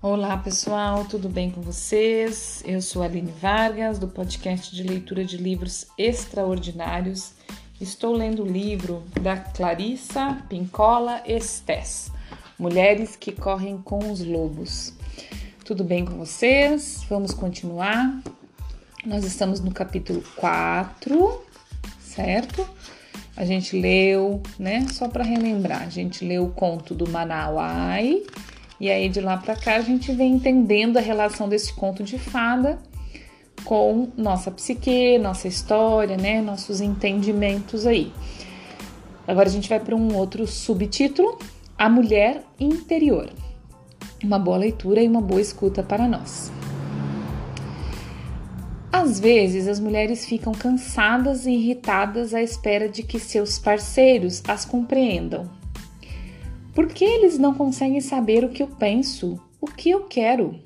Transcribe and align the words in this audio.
Olá 0.00 0.36
pessoal, 0.36 1.04
tudo 1.06 1.28
bem 1.28 1.50
com 1.50 1.60
vocês? 1.60 2.62
Eu 2.64 2.80
sou 2.80 3.02
Aline 3.02 3.32
Vargas, 3.42 3.98
do 3.98 4.06
podcast 4.06 4.72
de 4.72 4.84
leitura 4.84 5.24
de 5.24 5.36
livros 5.36 5.88
extraordinários. 5.98 7.32
Estou 7.80 8.14
lendo 8.14 8.44
o 8.44 8.46
livro 8.46 9.02
da 9.20 9.36
Clarissa 9.36 10.38
Pincola 10.48 11.20
Estes, 11.26 12.12
Mulheres 12.56 13.16
que 13.16 13.32
Correm 13.32 13.78
com 13.78 14.12
os 14.12 14.24
Lobos. 14.24 14.94
Tudo 15.64 15.82
bem 15.82 16.04
com 16.04 16.16
vocês? 16.16 17.04
Vamos 17.10 17.34
continuar. 17.34 18.22
Nós 19.04 19.24
estamos 19.24 19.58
no 19.58 19.72
capítulo 19.72 20.22
4, 20.36 21.42
certo? 21.98 22.64
A 23.36 23.44
gente 23.44 23.76
leu, 23.76 24.40
né? 24.60 24.86
Só 24.92 25.08
para 25.08 25.24
relembrar, 25.24 25.82
a 25.82 25.90
gente 25.90 26.24
leu 26.24 26.44
o 26.44 26.52
conto 26.52 26.94
do 26.94 27.10
Manauai 27.10 28.22
e 28.80 28.90
aí 28.90 29.08
de 29.08 29.20
lá 29.20 29.36
para 29.36 29.56
cá 29.56 29.76
a 29.76 29.80
gente 29.80 30.12
vem 30.12 30.32
entendendo 30.32 30.96
a 30.96 31.00
relação 31.00 31.48
desse 31.48 31.72
conto 31.72 32.02
de 32.02 32.18
fada 32.18 32.78
com 33.64 34.08
nossa 34.16 34.50
psique, 34.50 35.18
nossa 35.18 35.48
história, 35.48 36.16
né, 36.16 36.40
nossos 36.40 36.80
entendimentos 36.80 37.86
aí. 37.86 38.12
Agora 39.26 39.48
a 39.48 39.52
gente 39.52 39.68
vai 39.68 39.80
para 39.80 39.94
um 39.94 40.16
outro 40.16 40.46
subtítulo: 40.46 41.38
A 41.76 41.88
Mulher 41.88 42.42
Interior. 42.58 43.30
Uma 44.22 44.38
boa 44.38 44.56
leitura 44.56 45.02
e 45.02 45.06
uma 45.06 45.20
boa 45.20 45.40
escuta 45.40 45.82
para 45.82 46.08
nós. 46.08 46.50
Às 48.90 49.20
vezes 49.20 49.68
as 49.68 49.78
mulheres 49.78 50.24
ficam 50.24 50.52
cansadas 50.52 51.46
e 51.46 51.50
irritadas 51.50 52.32
à 52.32 52.42
espera 52.42 52.88
de 52.88 53.02
que 53.02 53.20
seus 53.20 53.58
parceiros 53.58 54.42
as 54.48 54.64
compreendam, 54.64 55.48
por 56.74 56.86
que 56.86 57.04
eles 57.04 57.38
não 57.38 57.54
conseguem 57.54 58.00
saber 58.00 58.44
o 58.44 58.50
que 58.50 58.62
eu 58.62 58.68
penso, 58.68 59.40
o 59.60 59.66
que 59.66 59.90
eu 59.90 60.04
quero? 60.04 60.60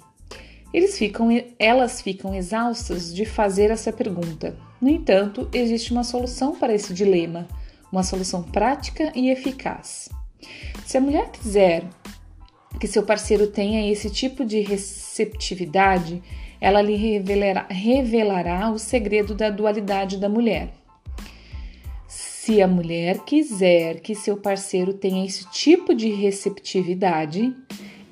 Eles 0.72 0.96
ficam, 0.96 1.28
elas 1.58 2.00
ficam 2.00 2.34
exaustas 2.34 3.14
de 3.14 3.24
fazer 3.24 3.70
essa 3.70 3.92
pergunta. 3.92 4.56
No 4.80 4.88
entanto, 4.88 5.48
existe 5.52 5.92
uma 5.92 6.02
solução 6.02 6.56
para 6.56 6.74
esse 6.74 6.94
dilema, 6.94 7.46
uma 7.90 8.02
solução 8.02 8.42
prática 8.42 9.12
e 9.14 9.30
eficaz. 9.30 10.08
Se 10.84 10.96
a 10.96 11.00
mulher 11.00 11.30
quiser 11.30 11.84
que 12.80 12.88
seu 12.88 13.02
parceiro 13.02 13.46
tenha 13.46 13.90
esse 13.90 14.10
tipo 14.10 14.44
de 14.44 14.60
receptividade, 14.60 16.22
ela 16.60 16.80
lhe 16.80 16.96
revelará, 16.96 17.66
revelará 17.68 18.70
o 18.70 18.78
segredo 18.78 19.34
da 19.34 19.50
dualidade 19.50 20.16
da 20.16 20.28
mulher. 20.28 20.72
Se 22.44 22.60
a 22.60 22.66
mulher 22.66 23.20
quiser 23.20 24.00
que 24.00 24.16
seu 24.16 24.36
parceiro 24.36 24.92
tenha 24.92 25.24
esse 25.24 25.48
tipo 25.52 25.94
de 25.94 26.10
receptividade, 26.10 27.54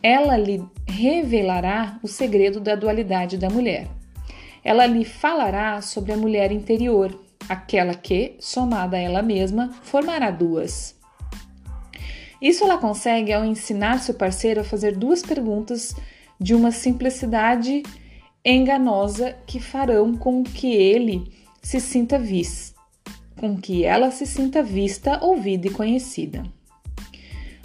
ela 0.01 0.37
lhe 0.37 0.65
revelará 0.87 1.99
o 2.01 2.07
segredo 2.07 2.61
da 2.61 2.77
dualidade 2.77 3.37
da 3.37 3.51
mulher. 3.51 3.89
Ela 4.63 4.87
lhe 4.87 5.05
falará 5.05 5.83
sobre 5.83 6.13
a 6.13 6.17
mulher 6.17 6.53
interior, 6.53 7.13
aquela 7.49 7.93
que, 7.93 8.37
somada 8.39 8.97
a 8.97 9.01
ela 9.01 9.21
mesma, 9.21 9.73
formará 9.83 10.31
duas. 10.31 10.95
Isso 12.41 12.63
ela 12.63 12.79
consegue 12.79 13.33
ao 13.33 13.45
ensinar 13.45 13.99
seu 13.99 14.15
parceiro 14.15 14.61
a 14.61 14.65
fazer 14.65 14.97
duas 14.97 15.23
perguntas 15.23 15.93
de 16.39 16.55
uma 16.55 16.71
simplicidade 16.71 17.83
enganosa 18.45 19.37
que 19.45 19.59
farão 19.59 20.17
com 20.17 20.45
que 20.45 20.73
ele 20.73 21.33
se 21.61 21.81
sinta 21.81 22.17
visto 22.17 22.79
com 23.41 23.57
que 23.57 23.85
ela 23.85 24.11
se 24.11 24.27
sinta 24.27 24.63
vista, 24.63 25.19
ouvida 25.25 25.67
e 25.67 25.71
conhecida. 25.71 26.43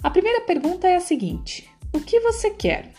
A 0.02 0.08
primeira 0.08 0.40
pergunta 0.40 0.88
é 0.88 0.96
a 0.96 1.00
seguinte: 1.00 1.68
O 1.92 2.00
que 2.00 2.18
você 2.20 2.48
quer? 2.48 2.92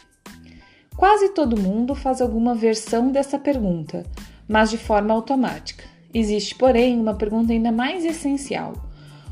Quase 0.96 1.29
todo 1.29 1.59
mundo 1.59 1.96
faz 1.96 2.22
alguma 2.22 2.53
versão 2.53 3.12
dessa 3.12 3.40
pergunta, 3.40 4.06
mas 4.47 4.69
de 4.69 4.78
forma 4.78 5.12
automática. 5.12 5.85
Existe, 6.13 6.53
porém, 6.53 7.00
uma 7.00 7.16
pergunta 7.16 7.52
ainda 7.52 7.72
mais 7.72 8.06
essencial: 8.06 8.74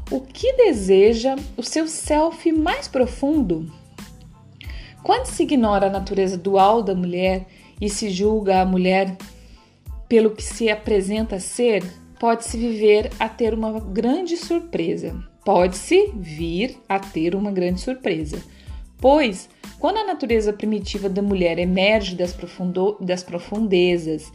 O 0.09 0.22
que 0.22 0.52
deseja 0.53 1.36
o 1.56 1.62
seu 1.62 1.88
self 1.88 2.52
mais 2.52 2.88
profundo? 2.88 3.72
Quando 5.03 5.28
se 5.28 5.44
ignora 5.44 5.86
a 5.86 5.91
natureza 5.91 6.36
dual 6.36 6.81
da 6.81 6.96
mulher 6.96 7.46
e 7.80 7.91
se 7.91 8.09
julga 8.09 8.62
a 8.62 8.66
mulher 8.66 9.16
pelo 10.09 10.31
que 10.31 10.41
se 10.41 10.68
apresenta 10.68 11.40
ser, 11.40 11.84
pode-se 12.20 12.58
viver 12.58 13.12
a 13.20 13.30
ter 13.30 13.53
uma 13.53 13.80
grande 13.80 14.38
surpresa. 14.38 15.16
Pode-se 15.44 16.12
vir 16.16 16.78
a 16.90 17.00
ter 17.00 17.36
uma 17.36 17.52
grande 17.52 17.81
surpresa. 17.81 18.42
Pois, 18.98 19.50
quando 19.80 19.98
a 19.98 20.06
natureza 20.06 20.53
primitiva 20.53 21.08
da 21.09 21.22
mulher 21.22 21.59
emerge 21.59 22.16
das, 22.16 22.36
das 23.02 23.24
profundezas 23.24 24.31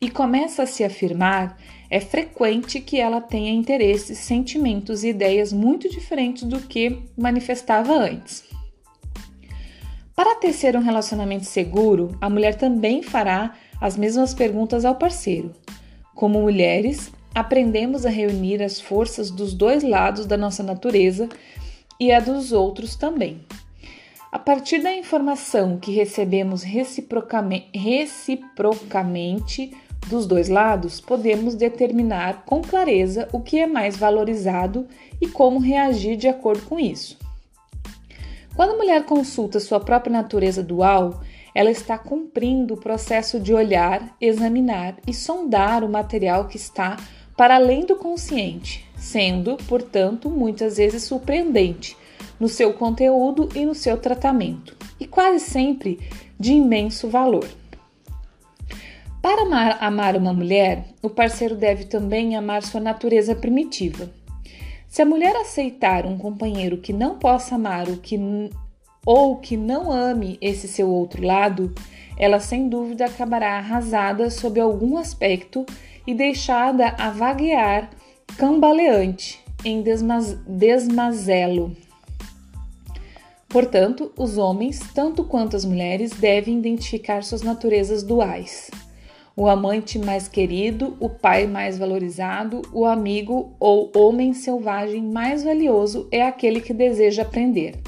e 0.00 0.10
começa 0.10 0.62
a 0.62 0.66
se 0.66 0.84
afirmar, 0.84 1.56
é 1.90 2.00
frequente 2.00 2.80
que 2.80 3.00
ela 3.00 3.20
tenha 3.20 3.52
interesses, 3.52 4.18
sentimentos 4.18 5.02
e 5.02 5.08
ideias 5.08 5.52
muito 5.52 5.88
diferentes 5.88 6.44
do 6.44 6.60
que 6.60 7.02
manifestava 7.16 7.94
antes. 7.94 8.44
Para 10.14 10.36
tecer 10.36 10.76
um 10.76 10.82
relacionamento 10.82 11.44
seguro, 11.44 12.16
a 12.20 12.28
mulher 12.28 12.54
também 12.54 13.02
fará 13.02 13.54
as 13.80 13.96
mesmas 13.96 14.34
perguntas 14.34 14.84
ao 14.84 14.94
parceiro. 14.94 15.52
Como 16.14 16.40
mulheres, 16.40 17.10
aprendemos 17.34 18.04
a 18.04 18.10
reunir 18.10 18.62
as 18.62 18.80
forças 18.80 19.30
dos 19.30 19.54
dois 19.54 19.82
lados 19.82 20.26
da 20.26 20.36
nossa 20.36 20.62
natureza 20.62 21.28
e 21.98 22.12
a 22.12 22.20
dos 22.20 22.52
outros 22.52 22.96
também. 22.96 23.40
A 24.30 24.38
partir 24.38 24.82
da 24.82 24.94
informação 24.94 25.78
que 25.78 25.92
recebemos 25.92 26.62
reciprocamente, 26.62 27.68
reciprocamente 27.76 29.74
dos 30.08 30.26
dois 30.26 30.48
lados, 30.48 31.00
podemos 31.00 31.54
determinar 31.54 32.44
com 32.44 32.62
clareza 32.62 33.28
o 33.32 33.40
que 33.40 33.58
é 33.58 33.66
mais 33.66 33.96
valorizado 33.96 34.86
e 35.20 35.28
como 35.28 35.60
reagir 35.60 36.16
de 36.16 36.28
acordo 36.28 36.62
com 36.62 36.80
isso. 36.80 37.18
Quando 38.56 38.72
a 38.72 38.76
mulher 38.76 39.04
consulta 39.04 39.60
sua 39.60 39.80
própria 39.80 40.12
natureza 40.12 40.62
dual, 40.62 41.22
ela 41.54 41.70
está 41.70 41.98
cumprindo 41.98 42.74
o 42.74 42.80
processo 42.80 43.38
de 43.38 43.52
olhar, 43.52 44.16
examinar 44.20 44.96
e 45.06 45.12
sondar 45.12 45.84
o 45.84 45.88
material 45.88 46.48
que 46.48 46.56
está 46.56 46.96
para 47.36 47.56
além 47.56 47.84
do 47.84 47.96
consciente, 47.96 48.84
sendo, 48.96 49.56
portanto, 49.68 50.30
muitas 50.30 50.76
vezes 50.76 51.04
surpreendente 51.04 51.96
no 52.38 52.48
seu 52.48 52.72
conteúdo 52.72 53.48
e 53.54 53.64
no 53.64 53.74
seu 53.74 53.96
tratamento, 53.96 54.76
e 54.98 55.06
quase 55.06 55.40
sempre 55.40 56.00
de 56.38 56.52
imenso 56.52 57.08
valor. 57.08 57.48
Para 59.22 59.42
amar, 59.42 59.78
amar 59.80 60.16
uma 60.16 60.32
mulher, 60.32 60.86
o 61.00 61.08
parceiro 61.08 61.54
deve 61.54 61.84
também 61.84 62.34
amar 62.34 62.62
sua 62.62 62.80
natureza 62.80 63.34
primitiva. 63.36 64.10
Se 64.88 65.00
a 65.00 65.06
mulher 65.06 65.36
aceitar 65.36 66.04
um 66.04 66.18
companheiro 66.18 66.78
que 66.78 66.92
não 66.92 67.18
possa 67.18 67.54
amar 67.54 67.88
o 67.88 67.96
que 67.98 68.18
ou 69.06 69.36
que 69.36 69.56
não 69.56 69.90
ame 69.90 70.38
esse 70.40 70.66
seu 70.66 70.88
outro 70.88 71.24
lado, 71.24 71.72
ela 72.16 72.40
sem 72.40 72.68
dúvida 72.68 73.06
acabará 73.06 73.58
arrasada 73.58 74.28
sob 74.30 74.60
algum 74.60 74.96
aspecto 74.96 75.64
e 76.06 76.14
deixada 76.14 76.94
a 76.98 77.10
vaguear 77.10 77.90
cambaleante 78.36 79.40
em 79.64 79.82
desmazelo. 80.46 81.76
Portanto, 83.48 84.10
os 84.18 84.38
homens, 84.38 84.80
tanto 84.94 85.24
quanto 85.24 85.56
as 85.56 85.64
mulheres, 85.64 86.12
devem 86.12 86.58
identificar 86.58 87.22
suas 87.22 87.42
naturezas 87.42 88.02
duais. 88.02 88.70
O 89.36 89.46
amante 89.46 89.98
mais 89.98 90.26
querido, 90.26 90.96
o 90.98 91.08
pai 91.08 91.46
mais 91.46 91.78
valorizado, 91.78 92.62
o 92.72 92.84
amigo 92.84 93.54
ou 93.60 93.90
homem 93.94 94.32
selvagem 94.32 95.02
mais 95.02 95.42
valioso 95.44 96.08
é 96.10 96.22
aquele 96.22 96.60
que 96.60 96.72
deseja 96.74 97.22
aprender. 97.22 97.78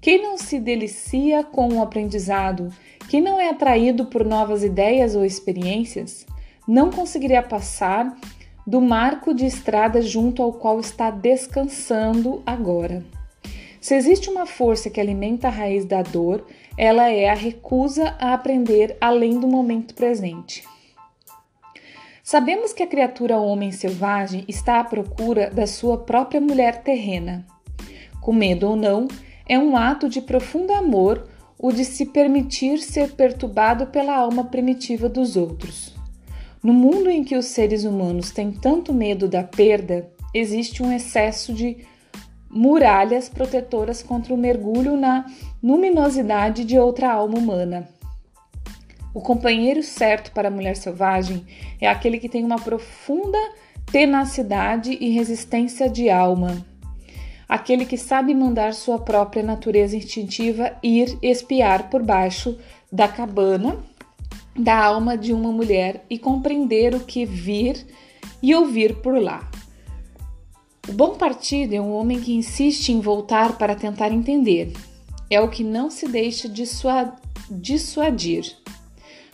Quem 0.00 0.22
não 0.22 0.38
se 0.38 0.58
delicia 0.58 1.42
com 1.42 1.68
o 1.68 1.82
aprendizado, 1.82 2.70
quem 3.08 3.20
não 3.20 3.40
é 3.40 3.50
atraído 3.50 4.06
por 4.06 4.24
novas 4.24 4.62
ideias 4.62 5.14
ou 5.14 5.24
experiências, 5.24 6.26
não 6.66 6.90
conseguiria 6.90 7.42
passar 7.42 8.16
do 8.66 8.80
marco 8.80 9.32
de 9.32 9.46
estrada 9.46 10.02
junto 10.02 10.42
ao 10.42 10.52
qual 10.52 10.80
está 10.80 11.10
descansando 11.10 12.42
agora. 12.44 13.04
Se 13.80 13.94
existe 13.94 14.28
uma 14.28 14.46
força 14.46 14.90
que 14.90 15.00
alimenta 15.00 15.46
a 15.46 15.50
raiz 15.50 15.84
da 15.84 16.02
dor, 16.02 16.44
ela 16.76 17.08
é 17.08 17.28
a 17.28 17.34
recusa 17.34 18.16
a 18.18 18.34
aprender 18.34 18.96
além 19.00 19.38
do 19.38 19.46
momento 19.46 19.94
presente. 19.94 20.64
Sabemos 22.20 22.72
que 22.72 22.82
a 22.82 22.86
criatura 22.88 23.38
homem 23.38 23.70
selvagem 23.70 24.44
está 24.48 24.80
à 24.80 24.84
procura 24.84 25.48
da 25.48 25.68
sua 25.68 25.98
própria 25.98 26.40
mulher 26.40 26.82
terrena. 26.82 27.46
Com 28.20 28.32
medo 28.32 28.68
ou 28.68 28.74
não, 28.74 29.06
é 29.48 29.56
um 29.56 29.76
ato 29.76 30.08
de 30.08 30.20
profundo 30.20 30.72
amor 30.72 31.28
o 31.56 31.70
de 31.70 31.84
se 31.84 32.06
permitir 32.06 32.78
ser 32.78 33.12
perturbado 33.12 33.86
pela 33.86 34.16
alma 34.16 34.42
primitiva 34.42 35.08
dos 35.08 35.36
outros. 35.36 35.95
No 36.66 36.72
mundo 36.72 37.08
em 37.08 37.22
que 37.22 37.36
os 37.36 37.46
seres 37.46 37.84
humanos 37.84 38.32
têm 38.32 38.50
tanto 38.50 38.92
medo 38.92 39.28
da 39.28 39.44
perda, 39.44 40.10
existe 40.34 40.82
um 40.82 40.92
excesso 40.92 41.52
de 41.52 41.76
muralhas 42.50 43.28
protetoras 43.28 44.02
contra 44.02 44.34
o 44.34 44.36
mergulho 44.36 44.96
na 44.96 45.26
luminosidade 45.62 46.64
de 46.64 46.76
outra 46.76 47.12
alma 47.12 47.38
humana. 47.38 47.88
O 49.14 49.20
companheiro 49.20 49.80
certo 49.80 50.32
para 50.32 50.48
a 50.48 50.50
mulher 50.50 50.74
selvagem 50.74 51.46
é 51.80 51.86
aquele 51.86 52.18
que 52.18 52.28
tem 52.28 52.44
uma 52.44 52.58
profunda 52.58 53.38
tenacidade 53.92 54.90
e 55.00 55.10
resistência 55.10 55.88
de 55.88 56.10
alma. 56.10 56.66
Aquele 57.48 57.86
que 57.86 57.96
sabe 57.96 58.34
mandar 58.34 58.74
sua 58.74 58.98
própria 58.98 59.44
natureza 59.44 59.96
instintiva 59.96 60.76
ir 60.82 61.16
espiar 61.22 61.88
por 61.88 62.02
baixo 62.02 62.58
da 62.90 63.06
cabana 63.06 63.78
da 64.58 64.84
alma 64.84 65.16
de 65.16 65.32
uma 65.32 65.52
mulher 65.52 66.04
e 66.08 66.18
compreender 66.18 66.94
o 66.94 67.00
que 67.00 67.24
vir 67.24 67.86
e 68.42 68.54
ouvir 68.54 68.96
por 68.96 69.20
lá. 69.20 69.50
O 70.88 70.92
bom 70.92 71.14
partido 71.14 71.74
é 71.74 71.80
um 71.80 71.92
homem 71.92 72.20
que 72.20 72.32
insiste 72.32 72.90
em 72.90 73.00
voltar 73.00 73.58
para 73.58 73.74
tentar 73.74 74.12
entender. 74.12 74.72
É 75.28 75.40
o 75.40 75.50
que 75.50 75.64
não 75.64 75.90
se 75.90 76.06
deixa 76.06 76.48
dissuadir. 77.50 78.56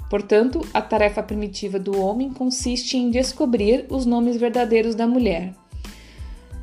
Portanto, 0.09 0.61
a 0.73 0.81
tarefa 0.81 1.23
primitiva 1.23 1.79
do 1.79 1.99
homem 2.01 2.33
consiste 2.33 2.97
em 2.97 3.11
descobrir 3.11 3.87
os 3.91 4.07
nomes 4.07 4.37
verdadeiros 4.37 4.95
da 4.95 5.07
mulher. 5.07 5.55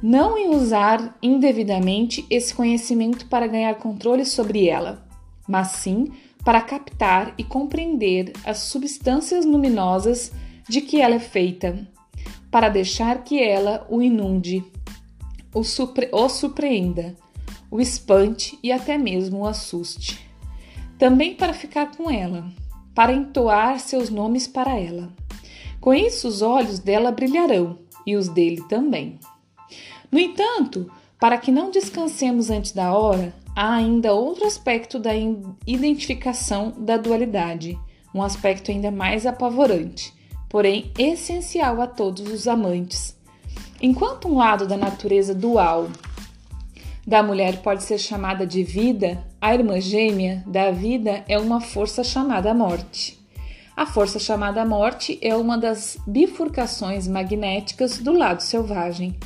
Não 0.01 0.37
em 0.37 0.49
usar 0.49 1.17
indevidamente 1.21 2.25
esse 2.29 2.53
conhecimento 2.53 3.27
para 3.27 3.47
ganhar 3.47 3.75
controle 3.75 4.25
sobre 4.25 4.67
ela, 4.67 5.05
mas 5.47 5.69
sim 5.69 6.11
para 6.49 6.61
captar 6.61 7.35
e 7.37 7.43
compreender 7.43 8.33
as 8.43 8.57
substâncias 8.57 9.45
luminosas 9.45 10.31
de 10.67 10.81
que 10.81 10.99
ela 10.99 11.13
é 11.13 11.19
feita, 11.19 11.87
para 12.49 12.69
deixar 12.69 13.23
que 13.23 13.39
ela 13.39 13.85
o 13.87 14.01
inunde, 14.01 14.65
o, 15.53 15.63
supre 15.63 16.09
o 16.11 16.27
surpreenda, 16.27 17.15
o 17.69 17.79
espante 17.79 18.57
e 18.63 18.71
até 18.71 18.97
mesmo 18.97 19.41
o 19.41 19.45
assuste. 19.45 20.27
Também 20.97 21.35
para 21.35 21.53
ficar 21.53 21.95
com 21.95 22.09
ela, 22.09 22.51
para 22.95 23.13
entoar 23.13 23.79
seus 23.79 24.09
nomes 24.09 24.47
para 24.47 24.75
ela. 24.75 25.13
Com 25.79 25.93
isso, 25.93 26.27
os 26.27 26.41
olhos 26.41 26.79
dela 26.79 27.11
brilharão 27.11 27.77
e 28.07 28.15
os 28.15 28.27
dele 28.27 28.63
também. 28.67 29.19
No 30.11 30.17
entanto, 30.17 30.91
para 31.19 31.37
que 31.37 31.51
não 31.51 31.69
descansemos 31.69 32.49
antes 32.49 32.71
da 32.71 32.91
hora, 32.91 33.35
há 33.59 33.73
ainda 33.73 34.13
outro 34.13 34.47
aspecto 34.47 34.97
da 34.97 35.11
identificação 35.67 36.73
da 36.77 36.95
dualidade, 36.95 37.77
um 38.15 38.23
aspecto 38.23 38.71
ainda 38.71 38.89
mais 38.89 39.25
apavorante, 39.25 40.13
porém 40.47 40.93
essencial 40.97 41.81
a 41.81 41.85
todos 41.85 42.25
os 42.31 42.47
amantes. 42.47 43.17
Enquanto 43.81 44.29
um 44.29 44.37
lado 44.37 44.65
da 44.65 44.77
natureza 44.77 45.35
dual 45.35 45.89
da 47.05 47.21
mulher 47.21 47.57
pode 47.61 47.83
ser 47.83 47.97
chamada 47.97 48.47
de 48.47 48.63
vida, 48.63 49.21
a 49.41 49.53
irmã 49.53 49.81
gêmea 49.81 50.41
da 50.47 50.71
vida 50.71 51.25
é 51.27 51.37
uma 51.37 51.59
força 51.59 52.01
chamada 52.01 52.53
morte. 52.53 53.19
A 53.75 53.85
força 53.85 54.19
chamada 54.19 54.65
morte 54.65 55.19
é 55.21 55.35
uma 55.35 55.57
das 55.57 55.97
bifurcações 56.07 57.09
magnéticas 57.09 57.97
do 57.97 58.13
lado 58.13 58.39
selvagem. 58.39 59.17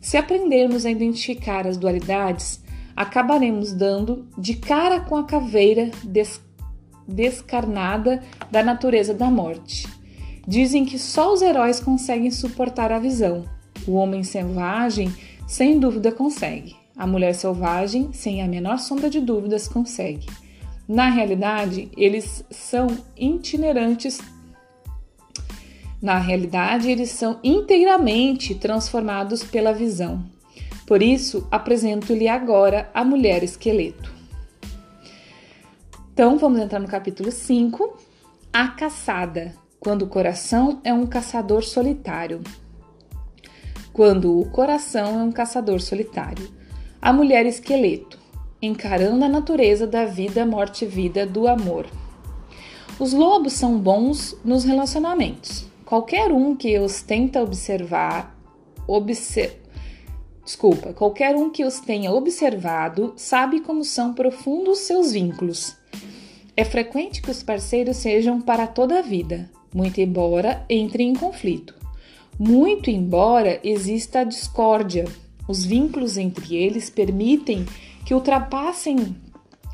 Se 0.00 0.16
aprendermos 0.16 0.84
a 0.84 0.90
identificar 0.90 1.64
as 1.64 1.76
dualidades, 1.76 2.66
acabaremos 2.98 3.72
dando 3.72 4.26
de 4.36 4.54
cara 4.54 4.98
com 4.98 5.16
a 5.16 5.22
caveira 5.22 5.88
des 6.02 6.40
descarnada 7.06 8.20
da 8.50 8.60
natureza 8.60 9.14
da 9.14 9.30
morte. 9.30 9.86
Dizem 10.44 10.84
que 10.84 10.98
só 10.98 11.32
os 11.32 11.40
heróis 11.40 11.78
conseguem 11.78 12.32
suportar 12.32 12.90
a 12.90 12.98
visão. 12.98 13.44
O 13.86 13.92
homem 13.92 14.24
selvagem, 14.24 15.14
sem 15.46 15.78
dúvida, 15.78 16.10
consegue. 16.10 16.74
A 16.96 17.06
mulher 17.06 17.36
selvagem, 17.36 18.12
sem 18.12 18.42
a 18.42 18.48
menor 18.48 18.80
sombra 18.80 19.08
de 19.08 19.20
dúvidas, 19.20 19.68
consegue. 19.68 20.26
Na 20.88 21.08
realidade, 21.08 21.88
eles 21.96 22.44
são 22.50 22.88
itinerantes. 23.16 24.18
Na 26.02 26.18
realidade, 26.18 26.90
eles 26.90 27.10
são 27.10 27.38
inteiramente 27.44 28.56
transformados 28.56 29.44
pela 29.44 29.72
visão. 29.72 30.36
Por 30.88 31.02
isso, 31.02 31.46
apresento-lhe 31.50 32.28
agora 32.28 32.90
a 32.94 33.04
mulher 33.04 33.42
esqueleto. 33.42 34.10
Então, 36.10 36.38
vamos 36.38 36.58
entrar 36.60 36.78
no 36.78 36.88
capítulo 36.88 37.30
5, 37.30 37.94
a 38.50 38.68
caçada, 38.68 39.54
quando 39.78 40.06
o 40.06 40.08
coração 40.08 40.80
é 40.82 40.90
um 40.90 41.04
caçador 41.04 41.62
solitário. 41.62 42.40
Quando 43.92 44.40
o 44.40 44.48
coração 44.48 45.20
é 45.20 45.22
um 45.24 45.30
caçador 45.30 45.82
solitário. 45.82 46.48
A 47.02 47.12
mulher 47.12 47.44
esqueleto, 47.44 48.18
encarando 48.62 49.22
a 49.26 49.28
natureza 49.28 49.86
da 49.86 50.06
vida, 50.06 50.46
morte 50.46 50.86
e 50.86 50.88
vida 50.88 51.26
do 51.26 51.46
amor. 51.46 51.84
Os 52.98 53.12
lobos 53.12 53.52
são 53.52 53.78
bons 53.78 54.34
nos 54.42 54.64
relacionamentos. 54.64 55.66
Qualquer 55.84 56.32
um 56.32 56.56
que 56.56 56.78
os 56.78 57.02
tenta 57.02 57.42
observar, 57.42 58.34
observa 58.86 59.67
Desculpa, 60.48 60.94
qualquer 60.94 61.36
um 61.36 61.50
que 61.50 61.62
os 61.62 61.78
tenha 61.78 62.10
observado 62.10 63.12
sabe 63.16 63.60
como 63.60 63.84
são 63.84 64.14
profundos 64.14 64.78
seus 64.78 65.12
vínculos. 65.12 65.76
É 66.56 66.64
frequente 66.64 67.20
que 67.20 67.30
os 67.30 67.42
parceiros 67.42 67.98
sejam 67.98 68.40
para 68.40 68.66
toda 68.66 68.98
a 68.98 69.02
vida, 69.02 69.50
muito 69.74 70.00
embora 70.00 70.64
entrem 70.70 71.10
em 71.10 71.14
conflito. 71.14 71.74
Muito 72.38 72.88
embora 72.88 73.60
exista 73.62 74.24
discórdia, 74.24 75.04
os 75.46 75.66
vínculos 75.66 76.16
entre 76.16 76.56
eles 76.56 76.88
permitem 76.88 77.66
que 78.06 78.14
ultrapassem 78.14 79.14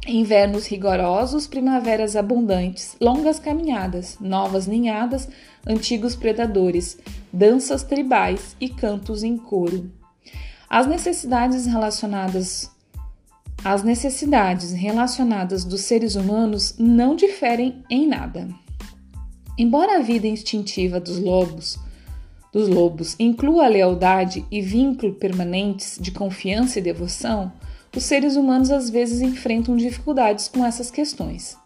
invernos 0.08 0.66
rigorosos, 0.66 1.46
primaveras 1.46 2.16
abundantes, 2.16 2.96
longas 3.00 3.38
caminhadas, 3.38 4.18
novas 4.20 4.66
ninhadas, 4.66 5.28
antigos 5.64 6.16
predadores, 6.16 6.98
danças 7.32 7.84
tribais 7.84 8.56
e 8.60 8.68
cantos 8.68 9.22
em 9.22 9.36
coro. 9.36 9.88
As 10.74 10.88
necessidades 10.88 11.66
relacionadas 11.66 12.68
as 13.64 13.84
necessidades 13.84 14.72
relacionadas 14.72 15.64
dos 15.64 15.82
seres 15.82 16.16
humanos 16.16 16.74
não 16.76 17.14
diferem 17.14 17.84
em 17.88 18.08
nada. 18.08 18.48
Embora 19.56 19.98
a 19.98 20.02
vida 20.02 20.26
instintiva 20.26 20.98
dos 20.98 21.20
lobos, 21.20 21.78
dos 22.52 22.68
lobos 22.68 23.14
inclua 23.20 23.68
lealdade 23.68 24.44
e 24.50 24.60
vínculo 24.60 25.14
permanentes 25.14 25.96
de 26.00 26.10
confiança 26.10 26.80
e 26.80 26.82
devoção, 26.82 27.52
os 27.96 28.02
seres 28.02 28.34
humanos 28.34 28.72
às 28.72 28.90
vezes 28.90 29.20
enfrentam 29.20 29.76
dificuldades 29.76 30.48
com 30.48 30.66
essas 30.66 30.90
questões. 30.90 31.56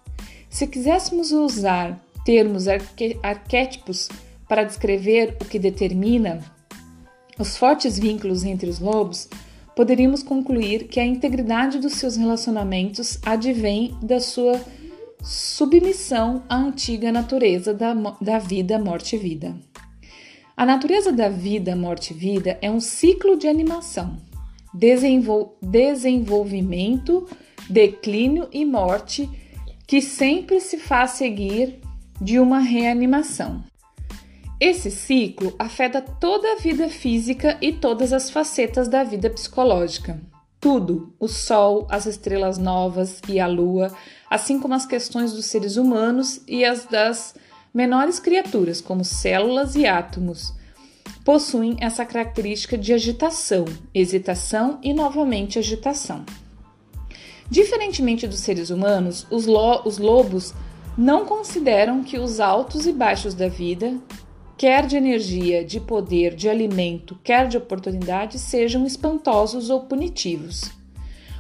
Se 0.51 0.67
quiséssemos 0.67 1.33
usar 1.33 1.99
termos 2.27 2.67
arquétipos 3.23 4.11
para 4.47 4.65
descrever 4.65 5.35
o 5.41 5.47
que 5.47 5.59
determina 5.59 6.58
os 7.39 7.57
fortes 7.57 7.99
vínculos 7.99 8.45
entre 8.45 8.69
os 8.69 8.79
lobos, 8.79 9.29
poderíamos 9.77 10.23
concluir 10.23 10.89
que 10.89 10.99
a 10.99 11.07
integridade 11.07 11.79
dos 11.79 11.93
seus 11.93 12.17
relacionamentos 12.17 13.19
advém 13.25 13.95
da 14.03 14.19
sua 14.19 14.61
submissão 15.23 16.43
à 16.49 16.57
antiga 16.57 17.13
natureza 17.13 17.73
da, 17.73 17.95
da 18.21 18.39
vida, 18.39 18.79
morte 18.79 19.17
e 19.17 19.19
vida. 19.19 19.57
A 20.57 20.67
natureza 20.67 21.13
da 21.13 21.29
vida, 21.29 21.77
morte 21.77 22.13
e 22.13 22.17
vida 22.17 22.59
é 22.61 22.69
um 22.69 22.81
ciclo 22.81 23.37
de 23.37 23.47
animação, 23.47 24.17
desenvol 24.75 25.57
desenvolvimento, 25.63 27.29
declínio 27.71 28.49
e 28.53 28.65
morte 28.65 29.31
que 29.87 30.03
sempre 30.03 30.61
se 30.61 30.77
faz 30.77 31.13
seguir 31.13 31.79
de 32.21 32.41
uma 32.41 32.59
reanimação. 32.59 33.63
Esse 34.61 34.91
ciclo 34.91 35.55
afeta 35.57 36.03
toda 36.03 36.55
a 36.55 36.57
vida 36.57 36.89
física 36.89 37.57
e 37.63 37.73
todas 37.73 38.13
as 38.13 38.29
facetas 38.29 38.89
da 38.89 39.05
vida 39.05 39.31
psicológica. 39.31 40.21
Tudo, 40.61 41.15
o 41.21 41.29
Sol, 41.29 41.87
as 41.89 42.07
estrelas 42.07 42.59
novas 42.59 43.21
e 43.29 43.39
a 43.39 43.47
Lua, 43.47 43.95
assim 44.29 44.59
como 44.59 44.75
as 44.75 44.85
questões 44.85 45.33
dos 45.33 45.47
seres 45.47 45.77
humanos 45.77 46.41
e 46.49 46.65
as 46.65 46.85
das 46.87 47.37
menores 47.73 48.19
criaturas, 48.19 48.81
como 48.81 49.05
células 49.05 49.77
e 49.77 49.87
átomos, 49.87 50.53
possuem 51.25 51.77
essa 51.81 52.05
característica 52.05 52.77
de 52.77 52.93
agitação, 52.93 53.65
hesitação 53.95 54.81
e 54.83 54.93
novamente 54.93 55.61
agitação. 55.61 56.25
Diferentemente 57.49 58.27
dos 58.27 58.41
seres 58.41 58.71
humanos, 58.71 59.25
os, 59.31 59.47
lo 59.47 59.83
os 59.85 59.99
lobos 59.99 60.53
não 60.97 61.25
consideram 61.25 62.03
que 62.03 62.19
os 62.19 62.41
altos 62.41 62.87
e 62.87 62.93
baixos 62.93 63.35
da 63.35 63.47
vida, 63.47 63.97
quer 64.59 64.85
de 64.89 64.97
energia, 64.97 65.65
de 65.65 65.79
poder, 65.79 66.35
de 66.35 66.49
alimento, 66.49 67.17
quer 67.23 67.47
de 67.47 67.57
oportunidade, 67.57 68.41
sejam 68.41 68.85
espantosos 68.85 69.71
ou 69.71 69.83
punitivos. 69.83 70.73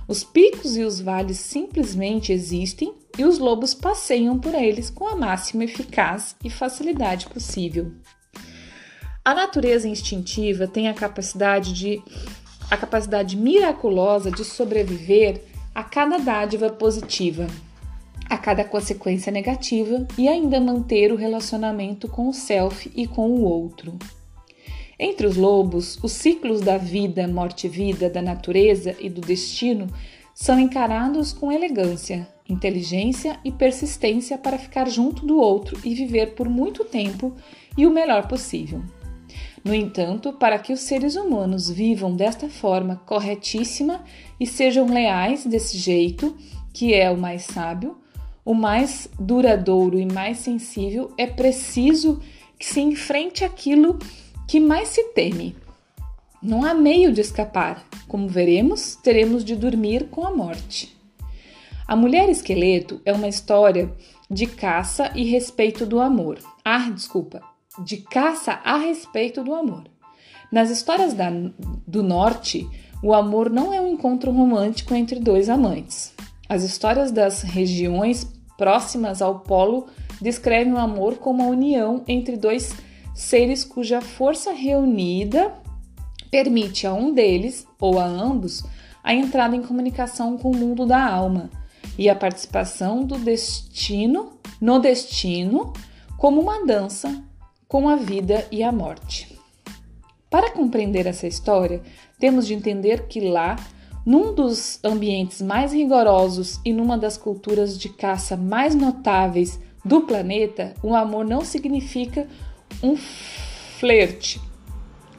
Os 0.07 0.23
picos 0.23 0.77
e 0.77 0.85
os 0.85 1.01
vales 1.01 1.39
simplesmente 1.39 2.33
existem 2.33 2.95
e 3.19 3.25
os 3.25 3.41
lobos 3.41 3.75
passeiam 3.75 4.39
por 4.39 4.55
eles 4.55 4.89
com 4.89 5.09
a 5.09 5.17
máxima 5.17 5.65
eficácia 5.65 6.37
e 6.45 6.49
facilidade 6.49 7.27
possível. 7.27 7.91
A 9.25 9.35
natureza 9.35 9.89
instintiva 9.89 10.69
tem 10.69 10.89
a 10.89 10.95
capacidade 10.95 11.75
de 11.75 12.01
a 12.71 12.77
capacidade 12.77 13.37
miraculosa 13.37 14.31
de 14.31 14.45
sobreviver 14.45 15.43
a 15.75 15.83
cada 15.83 16.19
dádiva 16.19 16.71
positiva, 16.71 17.47
a 18.29 18.37
cada 18.37 18.65
consequência 18.65 19.33
negativa 19.33 20.07
e 20.17 20.29
ainda 20.29 20.61
manter 20.61 21.13
o 21.13 21.17
relacionamento 21.17 22.09
com 22.09 22.29
o 22.29 22.33
self 22.33 22.91
e 22.95 23.07
com 23.07 23.31
o 23.31 23.43
outro. 23.43 23.99
Entre 24.99 25.27
os 25.27 25.37
lobos, 25.37 25.99
os 26.03 26.13
ciclos 26.13 26.61
da 26.61 26.77
vida, 26.77 27.27
morte 27.29 27.67
e 27.67 27.71
vida, 27.71 28.11
da 28.11 28.21
natureza 28.21 28.97
e 28.99 29.09
do 29.09 29.21
destino 29.21 29.87
são 30.35 30.59
encarados 30.59 31.33
com 31.33 31.53
elegância, 31.53 32.29
inteligência 32.49 33.39
e 33.45 33.53
persistência 33.53 34.37
para 34.37 34.59
ficar 34.59 34.89
junto 34.89 35.25
do 35.25 35.39
outro 35.39 35.79
e 35.85 35.95
viver 35.95 36.35
por 36.35 36.49
muito 36.49 36.85
tempo 36.85 37.35
e 37.77 37.87
o 37.87 37.91
melhor 37.91 38.27
possível. 38.27 38.83
No 39.65 39.75
entanto, 39.75 40.33
para 40.33 40.59
que 40.59 40.73
os 40.73 40.81
seres 40.81 41.15
humanos 41.17 41.69
vivam 41.69 42.15
desta 42.15 42.49
forma 42.49 42.97
corretíssima 43.05 44.03
e 44.39 44.47
sejam 44.47 44.87
leais 44.87 45.45
desse 45.45 45.77
jeito, 45.77 46.37
que 46.73 46.95
é 46.95 47.11
o 47.11 47.19
mais 47.19 47.43
sábio, 47.43 47.97
o 48.49 48.55
mais 48.55 49.11
duradouro 49.21 50.01
e 50.01 50.07
mais 50.07 50.39
sensível, 50.39 51.13
é 51.19 51.27
preciso 51.27 52.19
que 52.59 52.65
se 52.65 52.81
enfrente 52.81 53.45
aquilo 53.45 53.99
que 54.47 54.59
mais 54.59 54.89
se 54.89 55.05
teme. 55.13 55.55
Não 56.43 56.65
há 56.65 56.73
meio 56.73 57.13
de 57.13 57.21
escapar. 57.21 57.85
Como 58.09 58.27
veremos, 58.27 58.97
teremos 59.03 59.45
de 59.45 59.55
dormir 59.55 60.09
com 60.09 60.27
a 60.27 60.35
morte. 60.35 60.97
A 61.87 61.95
Mulher 61.95 62.31
Esqueleto 62.31 63.03
é 63.05 63.13
uma 63.13 63.29
história 63.29 63.93
de 64.31 64.47
caça 64.47 65.13
e 65.15 65.25
respeito 65.25 65.85
do 65.85 66.01
amor. 66.01 66.39
Ah, 66.65 66.89
desculpa, 66.89 67.43
de 67.85 67.99
caça 67.99 68.63
a 68.65 68.79
respeito 68.79 69.45
do 69.45 69.55
amor. 69.55 69.85
Nas 70.51 70.71
histórias 70.71 71.13
da, 71.13 71.31
do 71.87 72.03
norte, 72.03 72.67
o 73.03 73.13
amor 73.13 73.51
não 73.51 73.75
é 73.75 73.81
um 73.83 73.89
encontro 73.89 74.33
romântico 74.33 74.95
entre 74.95 75.21
dois 75.21 75.51
amantes. 75.51 76.15
As 76.49 76.63
histórias 76.63 77.13
das 77.13 77.43
regiões 77.43 78.38
próximas 78.59 79.23
ao 79.23 79.39
polo 79.39 79.87
descrevem 80.21 80.75
o 80.75 80.79
amor 80.79 81.17
como 81.17 81.43
a 81.43 81.47
união 81.47 82.05
entre 82.07 82.37
dois 82.37 82.75
seres 83.15 83.65
cuja 83.65 84.03
força 84.03 84.53
reunida 84.53 85.55
permite 86.31 86.87
a 86.87 86.93
um 86.93 87.15
deles, 87.15 87.67
ou 87.81 87.99
a 87.99 88.05
ambos, 88.05 88.63
a 89.03 89.15
entrada 89.15 89.57
em 89.57 89.63
comunicação 89.63 90.37
com 90.37 90.51
o 90.51 90.57
mundo 90.57 90.85
da 90.85 91.03
alma 91.03 91.49
e 91.97 92.11
a 92.11 92.15
participação 92.15 93.03
do 93.03 93.17
destino 93.17 94.39
no 94.61 94.79
destino 94.79 95.73
como 96.19 96.41
uma 96.41 96.67
dança 96.67 97.25
com 97.67 97.89
a 97.89 97.97
vida 97.97 98.47
e 98.51 98.63
a 98.63 98.73
morte. 98.73 99.39
Para 100.31 100.51
compreender 100.51 101.07
essa 101.07 101.27
história, 101.27 101.81
temos 102.19 102.47
de 102.47 102.55
entender 102.55 103.07
que 103.07 103.21
lá, 103.21 103.57
num 104.09 104.33
dos 104.33 104.81
ambientes 104.83 105.43
mais 105.43 105.71
rigorosos 105.71 106.59
e 106.65 106.73
numa 106.73 106.97
das 106.97 107.19
culturas 107.19 107.79
de 107.79 107.91
caça 107.91 108.39
mais 108.39 108.75
notáveis 108.75 109.61
do 109.85 110.01
planeta, 110.01 110.73
o 110.83 110.97
amor 110.97 111.27
não 111.27 111.45
significa 111.45 112.27
um 112.83 112.97
flerte 112.97 114.41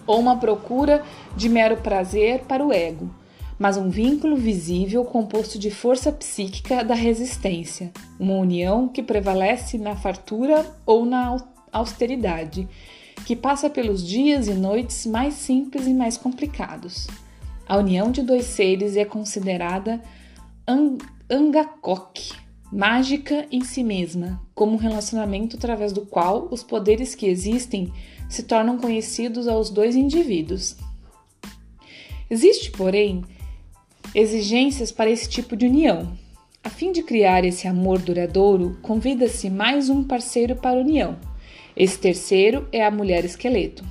ou 0.08 0.20
uma 0.20 0.38
procura 0.38 1.04
de 1.38 1.48
mero 1.48 1.78
prazer 1.78 2.46
para 2.46 2.66
o 2.66 2.74
ego, 2.74 3.14
mas 3.60 3.78
um 3.78 3.92
vínculo 3.92 4.36
visível 4.36 5.06
composto 5.06 5.60
de 5.60 5.70
força 5.70 6.12
psíquica 6.12 6.84
da 6.84 6.96
resistência, 6.96 7.92
uma 8.20 8.38
união 8.38 8.88
que 8.88 9.04
prevalece 9.04 9.78
na 9.78 9.96
fartura 9.96 10.66
ou 10.84 11.06
na 11.06 11.38
austeridade, 11.72 12.68
que 13.24 13.36
passa 13.36 13.70
pelos 13.70 14.04
dias 14.04 14.48
e 14.48 14.54
noites 14.56 15.06
mais 15.06 15.36
simples 15.36 15.86
e 15.86 15.94
mais 15.94 16.18
complicados. 16.18 17.06
A 17.70 17.78
união 17.78 18.12
de 18.12 18.24
dois 18.24 18.46
seres 18.46 18.98
é 18.98 19.06
considerada 19.06 20.02
angakok, 21.30 22.34
mágica 22.74 23.46
em 23.52 23.64
si 23.64 23.84
mesma, 23.84 24.42
como 24.56 24.74
um 24.74 24.78
relacionamento 24.78 25.56
através 25.56 25.94
do 25.94 26.02
qual 26.02 26.48
os 26.50 26.64
poderes 26.64 27.14
que 27.14 27.28
existem 27.28 27.94
se 28.28 28.42
tornam 28.42 28.80
conhecidos 28.80 29.48
aos 29.48 29.70
dois 29.70 29.96
indivíduos. 29.96 30.78
Existe, 32.28 32.72
porém, 32.72 33.24
exigências 34.16 34.92
para 34.92 35.12
esse 35.12 35.30
tipo 35.30 35.56
de 35.56 35.68
união. 35.68 36.18
A 36.64 36.72
fim 36.72 36.92
de 36.92 37.04
criar 37.04 37.46
esse 37.46 37.68
amor 37.68 38.00
duradouro, 38.00 38.80
convida-se 38.82 39.48
mais 39.48 39.90
um 39.90 40.04
parceiro 40.04 40.56
para 40.56 40.80
a 40.80 40.82
união, 40.82 41.20
esse 41.78 42.00
terceiro 42.00 42.68
é 42.72 42.84
a 42.84 42.90
mulher 42.90 43.24
esqueleto. 43.24 43.86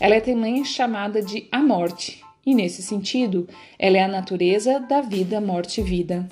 Ela 0.00 0.14
é 0.14 0.20
também 0.20 0.64
chamada 0.64 1.20
de 1.20 1.46
a 1.52 1.62
morte, 1.62 2.21
e 2.44 2.54
nesse 2.54 2.82
sentido, 2.82 3.48
ela 3.78 3.96
é 3.96 4.02
a 4.02 4.08
natureza 4.08 4.80
da 4.80 5.00
vida, 5.00 5.40
morte 5.40 5.80
e 5.80 5.84
vida, 5.84 6.28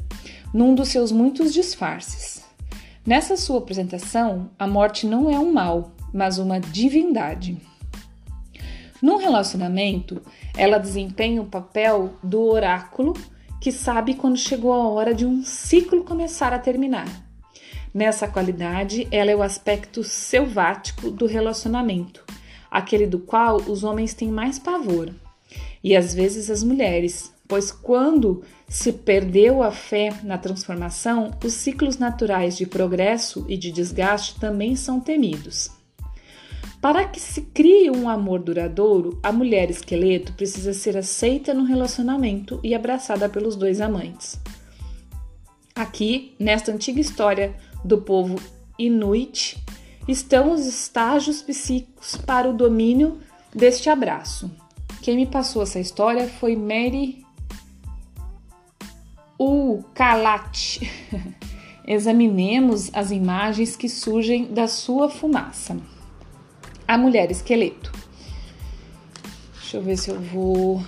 num 0.52 0.74
dos 0.74 0.88
seus 0.88 1.12
muitos 1.12 1.52
disfarces. 1.52 2.44
Nessa 3.06 3.36
sua 3.36 3.58
apresentação, 3.58 4.50
a 4.58 4.66
morte 4.66 5.06
não 5.06 5.30
é 5.30 5.38
um 5.38 5.52
mal, 5.52 5.92
mas 6.12 6.38
uma 6.38 6.60
divindade. 6.60 7.56
Num 9.00 9.16
relacionamento, 9.16 10.20
ela 10.56 10.78
desempenha 10.78 11.40
o 11.40 11.46
papel 11.46 12.14
do 12.22 12.42
oráculo 12.42 13.14
que 13.60 13.70
sabe 13.70 14.14
quando 14.14 14.36
chegou 14.36 14.72
a 14.72 14.88
hora 14.88 15.14
de 15.14 15.24
um 15.24 15.42
ciclo 15.42 16.04
começar 16.04 16.52
a 16.52 16.58
terminar. 16.58 17.06
Nessa 17.92 18.28
qualidade, 18.28 19.06
ela 19.10 19.30
é 19.30 19.36
o 19.36 19.42
aspecto 19.42 20.02
selvático 20.02 21.10
do 21.10 21.26
relacionamento, 21.26 22.24
aquele 22.70 23.06
do 23.06 23.18
qual 23.18 23.56
os 23.56 23.82
homens 23.84 24.14
têm 24.14 24.28
mais 24.28 24.58
pavor, 24.58 25.12
e 25.82 25.96
às 25.96 26.14
vezes 26.14 26.50
as 26.50 26.62
mulheres, 26.62 27.32
pois 27.48 27.72
quando 27.72 28.42
se 28.68 28.92
perdeu 28.92 29.62
a 29.62 29.70
fé 29.70 30.12
na 30.22 30.38
transformação, 30.38 31.30
os 31.44 31.52
ciclos 31.52 31.98
naturais 31.98 32.56
de 32.56 32.66
progresso 32.66 33.44
e 33.48 33.56
de 33.56 33.72
desgaste 33.72 34.38
também 34.38 34.76
são 34.76 35.00
temidos. 35.00 35.70
Para 36.80 37.04
que 37.04 37.20
se 37.20 37.42
crie 37.42 37.90
um 37.90 38.08
amor 38.08 38.40
duradouro, 38.40 39.18
a 39.22 39.30
mulher 39.30 39.70
esqueleto 39.70 40.32
precisa 40.32 40.72
ser 40.72 40.96
aceita 40.96 41.52
no 41.52 41.64
relacionamento 41.64 42.58
e 42.62 42.74
abraçada 42.74 43.28
pelos 43.28 43.54
dois 43.54 43.80
amantes. 43.80 44.40
Aqui, 45.74 46.34
nesta 46.38 46.72
antiga 46.72 47.00
história 47.00 47.54
do 47.84 47.98
povo 47.98 48.36
Inuit 48.78 49.62
estão 50.08 50.52
os 50.52 50.66
estágios 50.66 51.42
psíquicos 51.42 52.16
para 52.16 52.48
o 52.48 52.54
domínio 52.54 53.18
deste 53.54 53.90
abraço. 53.90 54.50
Quem 55.02 55.16
me 55.16 55.26
passou 55.26 55.62
essa 55.62 55.80
história 55.80 56.28
foi 56.28 56.56
Mary 56.56 57.24
Ukalat. 59.38 60.80
Examinemos 61.86 62.90
as 62.92 63.10
imagens 63.10 63.76
que 63.76 63.88
surgem 63.88 64.52
da 64.52 64.68
sua 64.68 65.08
fumaça. 65.08 65.76
A 66.86 66.98
mulher 66.98 67.30
esqueleto. 67.30 67.92
Deixa 69.54 69.78
eu 69.78 69.82
ver 69.82 69.96
se 69.96 70.10
eu 70.10 70.20
vou 70.20 70.82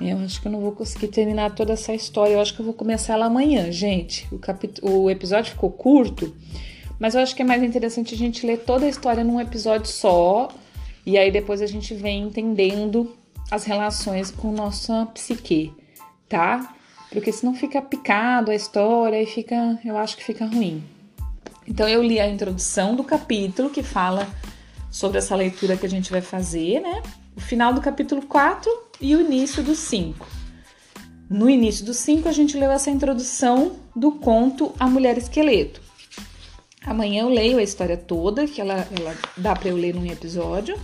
eu 0.00 0.16
acho 0.18 0.40
que 0.40 0.48
eu 0.48 0.52
não 0.52 0.60
vou 0.60 0.72
conseguir 0.72 1.08
terminar 1.08 1.54
toda 1.54 1.74
essa 1.74 1.92
história. 1.92 2.32
Eu 2.32 2.40
acho 2.40 2.54
que 2.54 2.60
eu 2.60 2.64
vou 2.64 2.72
começar 2.72 3.12
ela 3.12 3.26
amanhã, 3.26 3.70
gente. 3.70 4.26
O, 4.32 4.38
capit... 4.38 4.80
o 4.82 5.10
episódio 5.10 5.52
ficou 5.52 5.70
curto, 5.70 6.34
mas 6.98 7.14
eu 7.14 7.20
acho 7.20 7.36
que 7.36 7.42
é 7.42 7.44
mais 7.44 7.62
interessante 7.62 8.14
a 8.14 8.16
gente 8.16 8.46
ler 8.46 8.60
toda 8.60 8.86
a 8.86 8.88
história 8.88 9.22
num 9.22 9.38
episódio 9.38 9.90
só. 9.90 10.48
E 11.10 11.18
aí 11.18 11.32
depois 11.32 11.60
a 11.60 11.66
gente 11.66 11.92
vem 11.92 12.22
entendendo 12.22 13.16
as 13.50 13.64
relações 13.64 14.30
com 14.30 14.52
nossa 14.52 15.06
psique, 15.06 15.74
tá? 16.28 16.72
Porque 17.10 17.32
senão 17.32 17.52
fica 17.52 17.82
picado 17.82 18.52
a 18.52 18.54
história 18.54 19.20
e 19.20 19.26
fica, 19.26 19.76
eu 19.84 19.98
acho 19.98 20.16
que 20.16 20.22
fica 20.22 20.46
ruim. 20.46 20.84
Então 21.66 21.88
eu 21.88 22.00
li 22.00 22.20
a 22.20 22.28
introdução 22.28 22.94
do 22.94 23.02
capítulo 23.02 23.70
que 23.70 23.82
fala 23.82 24.24
sobre 24.88 25.18
essa 25.18 25.34
leitura 25.34 25.76
que 25.76 25.84
a 25.84 25.88
gente 25.88 26.12
vai 26.12 26.20
fazer, 26.20 26.78
né? 26.78 27.02
O 27.36 27.40
final 27.40 27.74
do 27.74 27.80
capítulo 27.80 28.22
4 28.22 28.70
e 29.00 29.16
o 29.16 29.20
início 29.20 29.64
do 29.64 29.74
5. 29.74 30.24
No 31.28 31.50
início 31.50 31.84
do 31.84 31.92
5, 31.92 32.28
a 32.28 32.32
gente 32.32 32.56
leu 32.56 32.70
essa 32.70 32.88
introdução 32.88 33.80
do 33.96 34.12
conto 34.12 34.72
A 34.78 34.88
Mulher 34.88 35.18
Esqueleto. 35.18 35.82
Amanhã 36.86 37.22
eu 37.22 37.28
leio 37.28 37.58
a 37.58 37.62
história 37.64 37.96
toda, 37.96 38.46
que 38.46 38.60
ela, 38.60 38.86
ela 38.96 39.16
dá 39.36 39.56
para 39.56 39.70
eu 39.70 39.76
ler 39.76 39.92
num 39.92 40.06
episódio. 40.06 40.78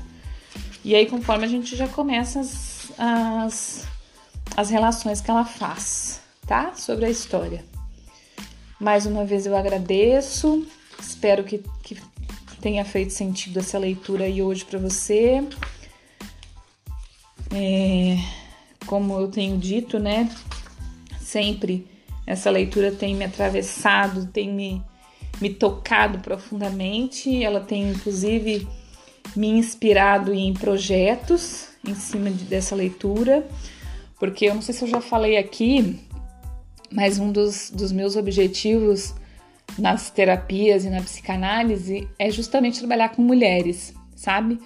E 0.87 0.95
aí, 0.95 1.05
conforme 1.05 1.45
a 1.45 1.49
gente 1.49 1.75
já 1.75 1.89
começa 1.89 2.39
as, 2.39 2.93
as, 2.97 3.89
as 4.57 4.71
relações 4.71 5.21
que 5.21 5.29
ela 5.29 5.45
faz, 5.45 6.21
tá? 6.47 6.77
Sobre 6.77 7.07
a 7.07 7.11
história. 7.11 7.65
Mais 8.79 9.05
uma 9.05 9.25
vez 9.25 9.47
eu 9.47 9.57
agradeço, 9.57 10.65
espero 11.01 11.43
que, 11.43 11.61
que 11.83 12.01
tenha 12.61 12.85
feito 12.85 13.13
sentido 13.13 13.59
essa 13.59 13.77
leitura 13.81 14.27
aí 14.27 14.41
hoje 14.41 14.65
para 14.65 14.79
você. 14.79 15.43
É, 17.53 18.17
como 18.87 19.19
eu 19.19 19.27
tenho 19.27 19.59
dito, 19.59 19.99
né? 19.99 20.31
Sempre 21.21 21.85
essa 22.25 22.49
leitura 22.49 22.93
tem 22.93 23.13
me 23.13 23.25
atravessado, 23.25 24.29
tem 24.29 24.55
me, 24.55 24.81
me 25.41 25.53
tocado 25.53 26.21
profundamente. 26.21 27.43
Ela 27.43 27.59
tem, 27.59 27.91
inclusive, 27.91 28.69
me 29.37 29.49
inspirado 29.49 30.33
em 30.33 30.53
projetos 30.55 31.69
em 31.87 31.95
cima 31.95 32.31
de, 32.31 32.45
dessa 32.45 32.75
leitura, 32.75 33.47
porque 34.19 34.47
eu 34.47 34.55
não 34.55 34.63
sei 34.63 34.75
se 34.75 34.85
eu 34.85 34.89
já 34.89 35.01
falei 35.01 35.37
aqui, 35.37 36.01
mas 36.91 37.19
um 37.19 37.31
dos, 37.31 37.71
dos 37.71 37.93
meus 37.93 38.17
objetivos 38.17 39.15
nas 39.79 40.11
terapias 40.11 40.85
e 40.85 40.91
na 40.91 41.03
psicanálise 41.03 42.09
é 42.19 42.31
justamente 42.31 42.79
trabalhar 42.79 43.11
com 43.11 43.23
mulheres, 43.23 43.95
sabe? 44.15 44.59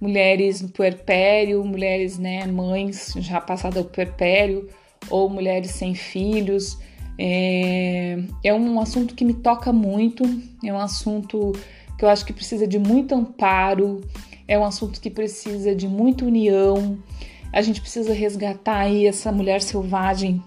Mulheres 0.00 0.60
no 0.60 0.68
puerpério, 0.68 1.64
mulheres, 1.64 2.18
né, 2.18 2.46
mães 2.46 3.14
já 3.18 3.40
passadas 3.40 3.82
do 3.82 3.88
puerpério, 3.88 4.68
ou 5.08 5.28
mulheres 5.28 5.70
sem 5.70 5.94
filhos. 5.94 6.78
É, 7.18 8.18
é 8.44 8.52
um 8.52 8.78
assunto 8.80 9.14
que 9.14 9.24
me 9.24 9.34
toca 9.34 9.72
muito, 9.72 10.24
é 10.64 10.72
um 10.72 10.78
assunto 10.78 11.52
que 11.98 12.04
eu 12.04 12.08
acho 12.08 12.24
que 12.24 12.32
precisa 12.32 12.66
de 12.66 12.78
muito 12.78 13.14
amparo, 13.14 14.02
é 14.46 14.58
um 14.58 14.64
assunto 14.64 15.00
que 15.00 15.10
precisa 15.10 15.74
de 15.74 15.88
muita 15.88 16.24
união. 16.24 16.98
A 17.52 17.62
gente 17.62 17.80
precisa 17.80 18.12
resgatar 18.12 18.78
aí 18.78 19.06
essa 19.06 19.32
mulher 19.32 19.62
selvagem, 19.62 20.42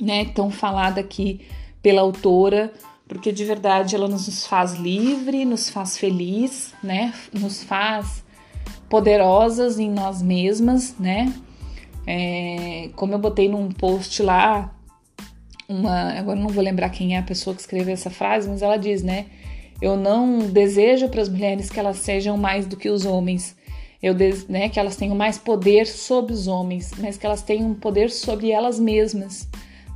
né, 0.00 0.24
tão 0.26 0.50
falada 0.50 1.00
aqui 1.00 1.40
pela 1.82 2.02
autora, 2.02 2.72
porque 3.06 3.30
de 3.30 3.44
verdade 3.44 3.94
ela 3.94 4.08
nos 4.08 4.46
faz 4.46 4.74
livre, 4.74 5.44
nos 5.44 5.70
faz 5.70 5.96
feliz, 5.96 6.74
né, 6.82 7.12
nos 7.32 7.62
faz 7.62 8.24
poderosas 8.88 9.78
em 9.78 9.90
nós 9.90 10.20
mesmas, 10.20 10.94
né? 10.98 11.32
É, 12.06 12.90
como 12.96 13.14
eu 13.14 13.18
botei 13.18 13.48
num 13.48 13.70
post 13.70 14.22
lá, 14.22 14.74
uma, 15.68 16.12
agora 16.12 16.38
não 16.38 16.48
vou 16.48 16.62
lembrar 16.62 16.90
quem 16.90 17.16
é 17.16 17.18
a 17.18 17.22
pessoa 17.22 17.54
que 17.54 17.62
escreveu 17.62 17.94
essa 17.94 18.10
frase, 18.10 18.48
mas 18.48 18.60
ela 18.60 18.76
diz, 18.76 19.02
né? 19.02 19.26
Eu 19.82 19.96
não 19.96 20.38
desejo 20.38 21.08
para 21.08 21.20
as 21.20 21.28
mulheres 21.28 21.68
que 21.68 21.80
elas 21.80 21.96
sejam 21.96 22.36
mais 22.36 22.66
do 22.66 22.76
que 22.76 22.88
os 22.88 23.04
homens. 23.04 23.56
Eu 24.00 24.14
né, 24.48 24.68
que 24.68 24.78
elas 24.78 24.94
tenham 24.94 25.16
mais 25.16 25.38
poder 25.38 25.88
sobre 25.88 26.32
os 26.32 26.46
homens, 26.46 26.92
mas 26.98 27.18
que 27.18 27.26
elas 27.26 27.42
tenham 27.42 27.74
poder 27.74 28.08
sobre 28.08 28.52
elas 28.52 28.78
mesmas, 28.78 29.48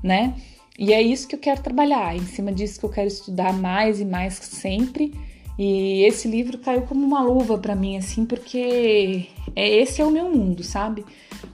né? 0.03 0.35
E 0.77 0.93
é 0.93 1.01
isso 1.01 1.29
que 1.29 1.37
eu 1.37 1.39
quero 1.39 1.63
trabalhar, 1.63 2.17
em 2.17 2.27
cima 2.27 2.53
disso 2.53 2.81
que 2.81 2.85
eu 2.85 2.91
quero 2.91 3.07
estudar 3.07 3.53
mais 3.53 4.01
e 4.01 4.05
mais 4.05 4.35
sempre. 4.35 5.15
E 5.57 6.03
esse 6.03 6.27
livro 6.27 6.59
caiu 6.59 6.83
como 6.83 7.07
uma 7.07 7.23
luva 7.23 7.57
para 7.57 7.77
mim, 7.77 7.97
assim, 7.97 8.27
porque 8.27 9.27
é, 9.55 9.69
esse 9.69 10.03
é 10.03 10.05
o 10.05 10.11
meu 10.11 10.29
mundo, 10.29 10.65
sabe? 10.65 11.05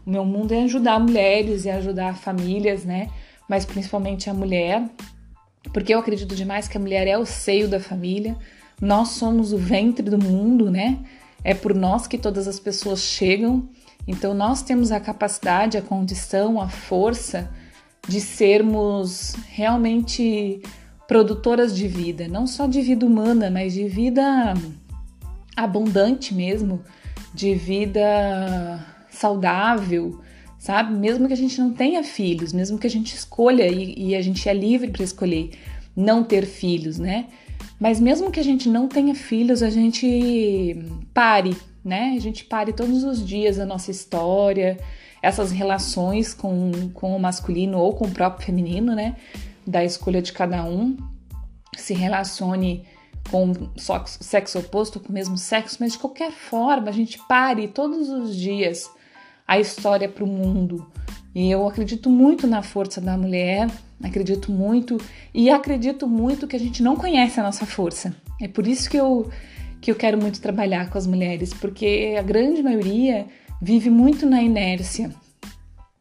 O 0.07 0.11
meu 0.11 0.25
mundo 0.25 0.53
é 0.53 0.63
ajudar 0.63 0.99
mulheres 0.99 1.67
e 1.67 1.71
ajudar 1.71 2.17
famílias, 2.17 2.83
né? 2.85 3.11
Mas 3.47 3.67
principalmente 3.67 4.31
a 4.31 4.35
mulher 4.35 4.89
porque 5.73 5.95
eu 5.95 5.99
acredito 5.99 6.35
demais 6.35 6.69
que 6.69 6.77
a 6.77 6.81
mulher 6.81 7.07
é 7.07 7.17
o 7.17 7.25
seio 7.25 7.69
da 7.69 7.79
família, 7.79 8.37
nós 8.81 9.11
somos 9.11 9.53
o 9.53 9.59
ventre 9.59 10.11
do 10.11 10.19
mundo, 10.19 10.71
né? 10.71 10.99
É 11.45 11.55
por 11.55 11.75
nós 11.75 12.07
que 12.07 12.19
todas 12.19 12.49
as 12.49 12.59
pessoas 12.59 13.01
chegam, 13.01 13.69
então 14.07 14.35
nós 14.35 14.63
temos 14.63 14.91
a 14.91 14.99
capacidade, 14.99 15.79
a 15.79 15.83
condição, 15.83 16.61
a 16.61 16.69
força 16.69 17.51
de 18.09 18.21
sermos 18.21 19.35
realmente 19.49 20.61
produtoras 21.07 21.77
de 21.77 21.87
vida, 21.87 22.27
não 22.27 22.47
só 22.47 22.67
de 22.67 22.81
vida 22.81 23.07
humana, 23.07 23.51
mas 23.51 23.75
de 23.75 23.87
vida 23.87 24.55
abundante 25.57 26.35
mesmo, 26.35 26.83
de 27.35 27.55
vida 27.55 28.85
saudável, 29.11 30.21
sabe? 30.63 30.95
Mesmo 30.95 31.27
que 31.27 31.33
a 31.33 31.37
gente 31.37 31.61
não 31.61 31.73
tenha 31.73 32.05
filhos, 32.05 32.53
mesmo 32.53 32.79
que 32.79 32.87
a 32.87 32.91
gente 32.91 33.17
escolha 33.17 33.67
e, 33.67 34.11
e 34.11 34.15
a 34.15 34.23
gente 34.23 34.49
é 34.49 34.55
livre 34.55 34.93
para 34.93 35.03
escolher 35.03 35.51
não 35.95 36.23
ter 36.23 36.47
filhos, 36.47 37.01
né? 37.01 37.27
Mas 37.81 37.99
mesmo 37.99 38.31
que 38.31 38.39
a 38.39 38.45
gente 38.45 38.69
não 38.69 38.87
tenha 38.87 39.13
filhos, 39.13 39.61
a 39.61 39.69
gente 39.69 40.81
pare, 41.13 41.57
né? 41.85 42.15
A 42.17 42.21
gente 42.21 42.45
pare 42.45 42.73
todos 42.73 43.03
os 43.03 43.27
dias 43.27 43.59
a 43.59 43.67
nossa 43.67 43.91
história, 43.91 44.79
essas 45.21 45.51
relações 45.51 46.33
com, 46.33 46.71
com 46.95 47.17
o 47.17 47.19
masculino 47.19 47.79
ou 47.79 47.95
com 47.95 48.05
o 48.05 48.11
próprio 48.13 48.47
feminino, 48.47 48.95
né? 48.95 49.17
Da 49.67 49.83
escolha 49.85 50.23
de 50.23 50.33
cada 50.33 50.63
um, 50.63 50.97
se 51.77 51.93
relacione 51.93 52.87
com 53.33 53.53
sexo 54.07 54.61
oposto, 54.61 55.01
com 55.01 55.09
o 55.09 55.13
mesmo 55.13 55.37
sexo, 55.37 55.79
mas 55.81 55.95
de 55.95 55.99
qualquer 55.99 56.31
forma, 56.31 56.89
a 56.89 56.93
gente 56.93 57.19
pare 57.27 57.67
todos 57.67 58.09
os 58.09 58.37
dias 58.37 58.89
a 59.47 59.59
história 59.59 60.09
para 60.09 60.25
o 60.25 60.27
mundo. 60.27 60.87
E 61.35 61.51
eu 61.51 61.67
acredito 61.67 62.11
muito 62.11 62.47
na 62.47 62.63
força 62.63 63.01
da 63.01 63.17
mulher, 63.17 63.69
acredito 64.03 64.53
muito 64.53 64.99
e 65.33 65.49
acredito 65.51 66.07
muito 66.07 66.47
que 66.47 66.57
a 66.57 66.59
gente 66.59 66.83
não 66.83 66.97
conhece 66.97 67.41
a 67.41 67.43
nossa 67.43 67.65
força. 67.65 68.15
É 68.41 68.49
por 68.49 68.67
isso 68.67 68.91
que 68.91 68.99
eu, 68.99 69.31
que 69.81 69.91
eu 69.91 69.95
quero 69.95 70.19
muito 70.21 70.41
trabalhar 70.41 70.91
com 70.91 70.99
as 70.99 71.07
mulheres, 71.07 71.55
porque 71.55 72.17
a 72.19 72.23
grande 72.23 72.63
maioria 72.63 73.27
vive 73.61 73.89
muito 73.89 74.27
na 74.27 74.43
inércia. 74.43 75.11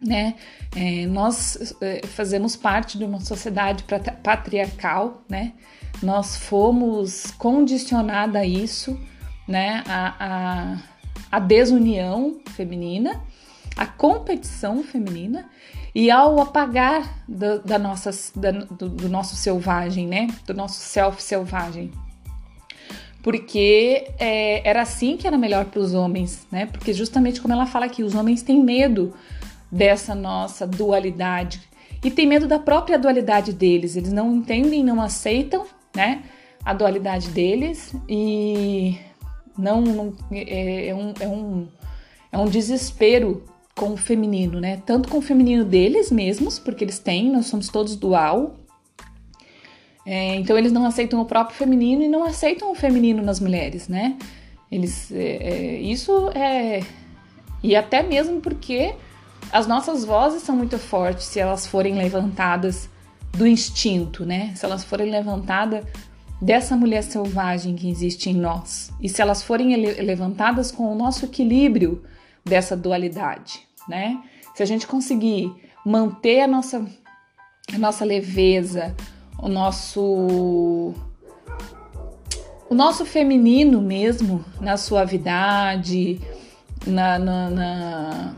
Né? 0.03 0.35
É, 0.75 1.05
nós 1.05 1.75
é, 1.79 2.01
fazemos 2.07 2.55
parte 2.55 2.97
de 2.97 3.05
uma 3.05 3.19
sociedade 3.19 3.85
patriarcal, 4.23 5.23
né? 5.29 5.53
Nós 6.01 6.35
fomos 6.35 7.29
condicionada 7.37 8.39
a 8.39 8.45
isso, 8.45 8.99
né? 9.47 9.83
A, 9.85 10.15
a, 10.19 11.37
a 11.37 11.39
desunião 11.39 12.39
feminina 12.55 13.21
a 13.81 13.85
competição 13.87 14.83
feminina 14.83 15.49
e 15.93 16.11
ao 16.11 16.39
apagar 16.39 17.23
da, 17.27 17.57
da 17.57 17.79
nossa, 17.79 18.11
da, 18.35 18.51
do, 18.51 18.87
do, 18.87 19.09
nosso 19.09 19.35
selvagem, 19.35 20.05
né? 20.05 20.27
Do 20.45 20.53
nosso 20.53 20.79
self 20.79 21.21
selvagem. 21.21 21.89
Porque 23.23 24.07
é, 24.19 24.69
era 24.69 24.83
assim 24.83 25.17
que 25.17 25.25
era 25.25 25.35
melhor 25.35 25.65
para 25.65 25.79
os 25.79 25.95
homens, 25.95 26.45
né? 26.51 26.67
Porque 26.67 26.93
justamente 26.93 27.41
como 27.41 27.55
ela 27.55 27.65
fala 27.65 27.87
aqui, 27.87 28.03
os 28.03 28.13
homens 28.13 28.43
têm 28.43 28.63
medo 28.63 29.15
dessa 29.71 30.13
nossa 30.13 30.67
dualidade 30.67 31.59
e 32.03 32.11
tem 32.11 32.27
medo 32.27 32.47
da 32.47 32.59
própria 32.59 32.99
dualidade 32.99 33.51
deles. 33.51 33.95
Eles 33.95 34.13
não 34.13 34.35
entendem, 34.35 34.83
não 34.83 35.01
aceitam, 35.01 35.65
né? 35.95 36.21
A 36.63 36.71
dualidade 36.71 37.29
deles 37.29 37.95
e 38.07 38.95
não, 39.57 39.81
não 39.81 40.13
é, 40.31 40.89
é 40.89 40.93
um, 40.93 41.13
é 41.19 41.27
um 41.27 41.67
é 42.31 42.37
um 42.37 42.45
desespero 42.45 43.43
com 43.75 43.93
o 43.93 43.97
feminino, 43.97 44.59
né? 44.59 44.81
Tanto 44.85 45.09
com 45.09 45.17
o 45.17 45.21
feminino 45.21 45.63
deles 45.63 46.11
mesmos, 46.11 46.59
porque 46.59 46.83
eles 46.83 46.99
têm, 46.99 47.31
nós 47.31 47.47
somos 47.47 47.69
todos 47.69 47.95
dual. 47.95 48.55
É, 50.05 50.35
então 50.35 50.57
eles 50.57 50.71
não 50.71 50.85
aceitam 50.85 51.21
o 51.21 51.25
próprio 51.25 51.55
feminino 51.55 52.03
e 52.03 52.07
não 52.07 52.23
aceitam 52.23 52.71
o 52.71 52.75
feminino 52.75 53.21
nas 53.21 53.39
mulheres, 53.39 53.87
né? 53.87 54.17
Eles, 54.71 55.11
é, 55.11 55.17
é, 55.17 55.81
isso 55.81 56.29
é 56.33 56.81
e 57.63 57.75
até 57.75 58.01
mesmo 58.01 58.41
porque 58.41 58.95
as 59.51 59.67
nossas 59.67 60.03
vozes 60.03 60.41
são 60.41 60.55
muito 60.55 60.79
fortes 60.79 61.25
se 61.25 61.39
elas 61.39 61.67
forem 61.67 61.95
levantadas 61.95 62.89
do 63.37 63.45
instinto, 63.45 64.25
né? 64.25 64.51
Se 64.55 64.65
elas 64.65 64.83
forem 64.83 65.11
levantadas 65.11 65.85
dessa 66.41 66.75
mulher 66.75 67.03
selvagem 67.03 67.75
que 67.75 67.89
existe 67.89 68.29
em 68.29 68.33
nós 68.33 68.91
e 68.99 69.07
se 69.07 69.21
elas 69.21 69.43
forem 69.43 69.75
levantadas 69.75 70.71
com 70.71 70.91
o 70.91 70.95
nosso 70.95 71.25
equilíbrio 71.25 72.03
dessa 72.43 72.75
dualidade, 72.75 73.67
né? 73.87 74.21
Se 74.55 74.63
a 74.63 74.65
gente 74.65 74.87
conseguir 74.87 75.53
manter 75.85 76.41
a 76.41 76.47
nossa, 76.47 76.85
a 77.73 77.77
nossa 77.77 78.05
leveza, 78.05 78.95
o 79.39 79.47
nosso 79.47 80.93
o 82.69 82.73
nosso 82.73 83.05
feminino 83.05 83.81
mesmo, 83.81 84.45
na 84.61 84.77
suavidade, 84.77 86.21
na, 86.87 87.19
na, 87.19 87.49
na 87.49 88.35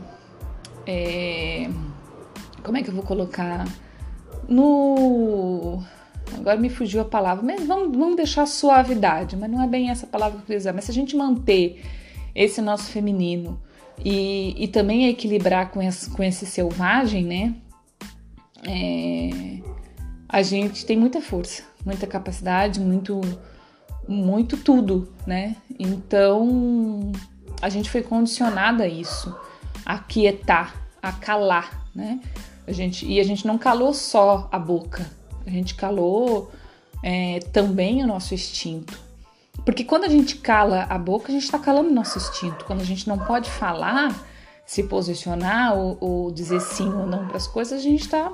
é, 0.86 1.70
como 2.62 2.76
é 2.76 2.82
que 2.82 2.90
eu 2.90 2.94
vou 2.94 3.04
colocar? 3.04 3.64
No 4.48 5.82
agora 6.34 6.58
me 6.58 6.68
fugiu 6.68 7.00
a 7.00 7.04
palavra, 7.04 7.44
mas 7.44 7.64
vamos, 7.64 7.96
vamos 7.96 8.16
deixar 8.16 8.46
suavidade, 8.46 9.36
mas 9.36 9.50
não 9.50 9.62
é 9.62 9.68
bem 9.68 9.90
essa 9.90 10.06
palavra 10.06 10.38
que 10.38 10.42
eu 10.42 10.46
queria 10.46 10.58
usar. 10.58 10.72
Mas 10.72 10.84
se 10.84 10.90
a 10.90 10.94
gente 10.94 11.16
manter 11.16 11.82
esse 12.34 12.60
nosso 12.60 12.90
feminino 12.90 13.60
e, 14.02 14.54
e 14.56 14.68
também 14.68 15.08
equilibrar 15.08 15.70
com 15.70 15.82
esse, 15.82 16.10
com 16.10 16.22
esse 16.22 16.46
selvagem, 16.46 17.24
né? 17.24 17.54
É, 18.66 19.60
a 20.28 20.42
gente 20.42 20.84
tem 20.86 20.96
muita 20.96 21.20
força, 21.20 21.62
muita 21.84 22.06
capacidade, 22.06 22.80
muito, 22.80 23.20
muito 24.08 24.56
tudo, 24.56 25.12
né? 25.26 25.56
Então 25.78 27.12
a 27.60 27.68
gente 27.68 27.90
foi 27.90 28.02
condicionada 28.02 28.84
a 28.84 28.88
isso, 28.88 29.34
a 29.84 29.98
quietar, 29.98 30.74
a 31.02 31.12
calar, 31.12 31.86
né? 31.94 32.20
A 32.66 32.72
gente, 32.72 33.06
e 33.06 33.20
a 33.20 33.24
gente 33.24 33.46
não 33.46 33.58
calou 33.58 33.92
só 33.92 34.48
a 34.50 34.58
boca, 34.58 35.10
a 35.46 35.50
gente 35.50 35.74
calou 35.74 36.50
é, 37.02 37.40
também 37.52 38.02
o 38.02 38.06
nosso 38.06 38.32
instinto. 38.32 39.03
Porque 39.64 39.84
quando 39.84 40.04
a 40.04 40.08
gente 40.08 40.36
cala 40.36 40.86
a 40.88 40.98
boca, 40.98 41.28
a 41.28 41.30
gente 41.32 41.44
está 41.44 41.58
calando 41.58 41.90
nosso 41.90 42.18
instinto. 42.18 42.64
Quando 42.64 42.82
a 42.82 42.84
gente 42.84 43.08
não 43.08 43.18
pode 43.18 43.50
falar, 43.50 44.14
se 44.66 44.82
posicionar 44.82 45.74
ou, 45.74 45.96
ou 46.00 46.30
dizer 46.30 46.60
sim 46.60 46.88
ou 46.88 47.06
não 47.06 47.26
para 47.26 47.36
as 47.36 47.46
coisas, 47.46 47.78
a 47.78 47.82
gente 47.82 48.02
está 48.02 48.32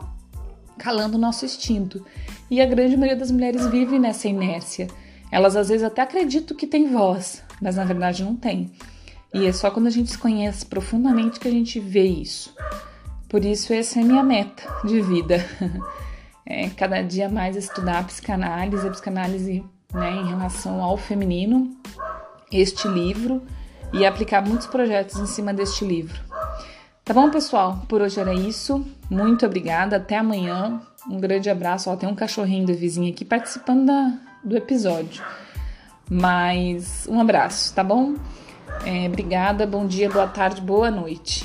calando 0.78 1.16
o 1.16 1.20
nosso 1.20 1.44
instinto. 1.44 2.04
E 2.50 2.60
a 2.60 2.66
grande 2.66 2.96
maioria 2.96 3.18
das 3.18 3.30
mulheres 3.30 3.66
vive 3.66 3.98
nessa 3.98 4.26
inércia. 4.26 4.88
Elas 5.30 5.54
às 5.54 5.68
vezes 5.68 5.84
até 5.84 6.02
acreditam 6.02 6.56
que 6.56 6.66
tem 6.66 6.92
voz, 6.92 7.42
mas 7.60 7.76
na 7.76 7.84
verdade 7.84 8.24
não 8.24 8.34
tem. 8.34 8.72
E 9.32 9.46
é 9.46 9.52
só 9.52 9.70
quando 9.70 9.86
a 9.86 9.90
gente 9.90 10.10
se 10.10 10.18
conhece 10.18 10.66
profundamente 10.66 11.38
que 11.38 11.46
a 11.46 11.52
gente 11.52 11.78
vê 11.78 12.04
isso. 12.04 12.52
Por 13.28 13.44
isso, 13.44 13.72
essa 13.72 14.00
é 14.00 14.02
a 14.02 14.06
minha 14.06 14.24
meta 14.24 14.62
de 14.84 15.00
vida. 15.00 15.44
É 16.52 16.68
cada 16.70 17.00
dia 17.00 17.28
mais 17.28 17.54
estudar 17.54 18.00
a 18.00 18.02
psicanálise, 18.02 18.84
a 18.84 18.90
psicanálise 18.90 19.62
né, 19.92 20.12
em 20.12 20.26
relação 20.26 20.82
ao 20.82 20.96
feminino, 20.96 21.76
este 22.50 22.88
livro, 22.88 23.42
e 23.92 24.06
aplicar 24.06 24.40
muitos 24.46 24.66
projetos 24.66 25.18
em 25.18 25.26
cima 25.26 25.52
deste 25.52 25.84
livro. 25.84 26.20
Tá 27.04 27.14
bom, 27.14 27.30
pessoal? 27.30 27.82
Por 27.88 28.00
hoje 28.00 28.20
era 28.20 28.32
isso. 28.32 28.86
Muito 29.08 29.44
obrigada. 29.44 29.96
Até 29.96 30.16
amanhã. 30.16 30.80
Um 31.08 31.18
grande 31.18 31.50
abraço. 31.50 31.90
Ó, 31.90 31.96
tem 31.96 32.08
um 32.08 32.14
cachorrinho 32.14 32.66
do 32.66 32.74
vizinho 32.74 33.12
aqui 33.12 33.24
participando 33.24 33.86
da, 33.86 34.12
do 34.44 34.56
episódio. 34.56 35.22
Mas 36.08 37.06
um 37.08 37.20
abraço, 37.20 37.74
tá 37.74 37.82
bom? 37.82 38.14
É, 38.84 39.06
obrigada, 39.06 39.66
bom 39.66 39.86
dia, 39.86 40.08
boa 40.08 40.26
tarde, 40.26 40.60
boa 40.60 40.90
noite. 40.90 41.44